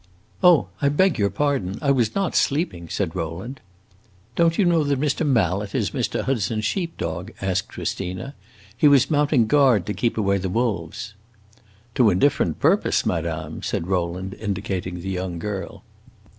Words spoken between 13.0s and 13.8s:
madame!"